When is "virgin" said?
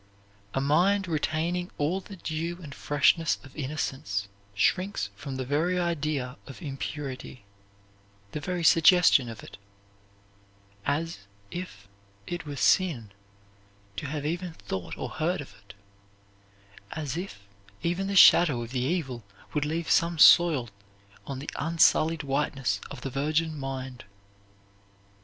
23.11-23.55